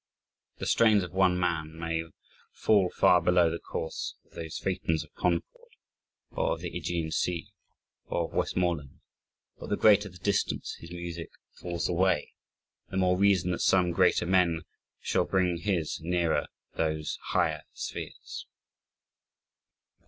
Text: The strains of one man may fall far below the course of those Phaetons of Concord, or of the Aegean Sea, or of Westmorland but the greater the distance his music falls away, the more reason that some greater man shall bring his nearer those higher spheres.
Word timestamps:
The 0.57 0.65
strains 0.65 1.03
of 1.03 1.11
one 1.11 1.39
man 1.39 1.77
may 1.77 2.03
fall 2.51 2.89
far 2.89 3.21
below 3.21 3.51
the 3.51 3.59
course 3.59 4.15
of 4.25 4.31
those 4.31 4.57
Phaetons 4.57 5.03
of 5.03 5.13
Concord, 5.13 5.73
or 6.31 6.53
of 6.53 6.61
the 6.61 6.75
Aegean 6.75 7.11
Sea, 7.11 7.51
or 8.05 8.23
of 8.25 8.33
Westmorland 8.33 8.99
but 9.59 9.69
the 9.69 9.77
greater 9.77 10.09
the 10.09 10.17
distance 10.17 10.73
his 10.79 10.89
music 10.91 11.29
falls 11.53 11.87
away, 11.87 12.31
the 12.89 12.97
more 12.97 13.15
reason 13.15 13.51
that 13.51 13.61
some 13.61 13.91
greater 13.91 14.25
man 14.25 14.63
shall 15.01 15.25
bring 15.25 15.57
his 15.57 15.99
nearer 16.01 16.47
those 16.75 17.19
higher 17.25 17.61
spheres. 17.73 18.47